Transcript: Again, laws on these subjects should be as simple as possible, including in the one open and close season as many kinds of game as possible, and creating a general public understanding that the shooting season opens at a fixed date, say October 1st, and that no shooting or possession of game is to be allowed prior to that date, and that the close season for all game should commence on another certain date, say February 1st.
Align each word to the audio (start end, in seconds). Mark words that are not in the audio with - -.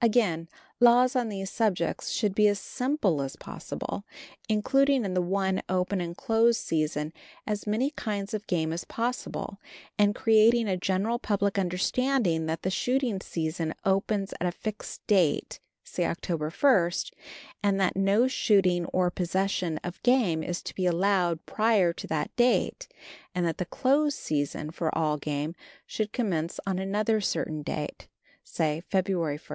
Again, 0.00 0.48
laws 0.80 1.14
on 1.14 1.28
these 1.28 1.50
subjects 1.50 2.08
should 2.08 2.34
be 2.34 2.48
as 2.48 2.58
simple 2.58 3.20
as 3.20 3.36
possible, 3.36 4.04
including 4.48 5.04
in 5.04 5.12
the 5.12 5.20
one 5.20 5.60
open 5.68 6.00
and 6.00 6.16
close 6.16 6.56
season 6.56 7.12
as 7.46 7.66
many 7.66 7.90
kinds 7.90 8.32
of 8.32 8.46
game 8.46 8.72
as 8.72 8.84
possible, 8.84 9.60
and 9.98 10.14
creating 10.14 10.68
a 10.68 10.78
general 10.78 11.18
public 11.18 11.58
understanding 11.58 12.46
that 12.46 12.62
the 12.62 12.70
shooting 12.70 13.20
season 13.20 13.74
opens 13.84 14.32
at 14.40 14.46
a 14.46 14.52
fixed 14.52 15.06
date, 15.06 15.60
say 15.84 16.06
October 16.06 16.48
1st, 16.48 17.12
and 17.62 17.78
that 17.78 17.94
no 17.94 18.26
shooting 18.26 18.86
or 18.86 19.10
possession 19.10 19.78
of 19.84 20.02
game 20.02 20.42
is 20.42 20.62
to 20.62 20.74
be 20.74 20.86
allowed 20.86 21.44
prior 21.44 21.92
to 21.92 22.06
that 22.06 22.34
date, 22.36 22.88
and 23.34 23.44
that 23.46 23.58
the 23.58 23.66
close 23.66 24.14
season 24.14 24.70
for 24.70 24.96
all 24.96 25.18
game 25.18 25.54
should 25.84 26.10
commence 26.10 26.58
on 26.66 26.78
another 26.78 27.20
certain 27.20 27.60
date, 27.60 28.08
say 28.42 28.82
February 28.88 29.36
1st. 29.38 29.42